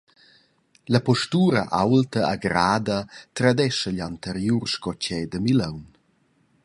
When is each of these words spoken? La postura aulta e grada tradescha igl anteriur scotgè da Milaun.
La 0.95 1.01
postura 1.09 1.61
aulta 1.79 2.21
e 2.33 2.35
grada 2.45 2.97
tradescha 3.37 3.89
igl 3.93 4.03
anteriur 4.09 4.63
scotgè 4.73 5.19
da 5.31 5.39
Milaun. 5.45 5.83